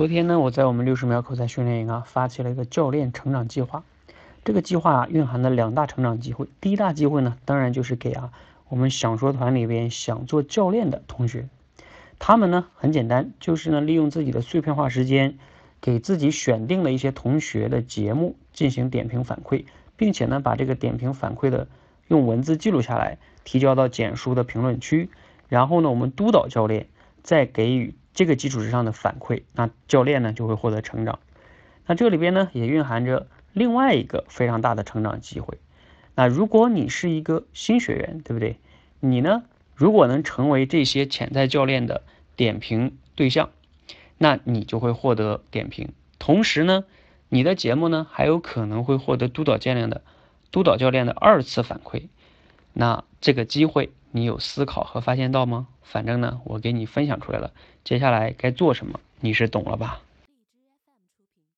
[0.00, 3.84] 昨天呢，我在我们六十秒口才训练营啊，发起了一个教练成长计划。
[4.46, 6.46] 这个计划啊，蕴含了两大成长机会。
[6.58, 8.32] 第一大机会呢，当然就是给啊
[8.70, 11.50] 我们想说团里边想做教练的同学，
[12.18, 15.36] 他们呢很简单，就是呢利用自己的碎片化时间，
[15.82, 19.66] 给自己选定了一些同学的节目进行点评反馈，
[19.98, 21.68] 并且呢把这个点评反馈的
[22.08, 25.10] 用文字记录下来，提交到简书的评论区，
[25.50, 26.86] 然后呢我们督导教练
[27.22, 27.94] 再给予。
[28.12, 31.18] 这个基础之上的反馈，那教练呢就会获得成长。
[31.86, 35.58] 那这里边呢也蕴含着另外一个非常大的成长机会。
[36.14, 38.58] 那如果你是一个新学员，对不对？
[39.00, 39.42] 你呢
[39.74, 42.02] 如果能成为这些潜在教练的
[42.36, 43.50] 点评对象，
[44.18, 45.92] 那你就会获得点评。
[46.18, 46.84] 同时呢，
[47.28, 50.02] 你的节目呢还有可能会获得督导教练的
[50.50, 52.08] 督导教练的二次反馈。
[52.72, 53.90] 那这个机会。
[54.12, 55.68] 你有思考和发现到吗？
[55.82, 57.52] 反正呢，我给你分享出来了。
[57.84, 60.00] 接下来该做什么，你是懂了吧？